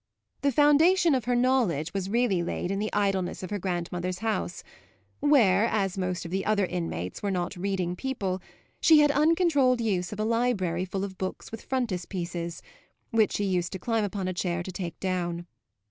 The 0.41 0.51
foundation 0.51 1.13
of 1.13 1.25
her 1.25 1.35
knowledge 1.35 1.93
was 1.93 2.09
really 2.09 2.41
laid 2.41 2.71
in 2.71 2.79
the 2.79 2.91
idleness 2.91 3.43
of 3.43 3.51
her 3.51 3.59
grandmother's 3.59 4.17
house, 4.17 4.63
where, 5.19 5.65
as 5.67 5.95
most 5.95 6.25
of 6.25 6.31
the 6.31 6.43
other 6.43 6.65
inmates 6.65 7.21
were 7.21 7.29
not 7.29 7.55
reading 7.55 7.95
people, 7.95 8.41
she 8.79 9.01
had 9.01 9.11
uncontrolled 9.11 9.79
use 9.79 10.11
of 10.11 10.19
a 10.19 10.25
library 10.25 10.85
full 10.85 11.03
of 11.03 11.19
books 11.19 11.51
with 11.51 11.65
frontispieces, 11.69 12.63
which 13.11 13.33
she 13.33 13.43
used 13.45 13.73
to 13.73 13.77
climb 13.77 14.03
upon 14.03 14.27
a 14.27 14.33
chair 14.33 14.63
to 14.63 14.71
take 14.71 14.99
down. 14.99 15.45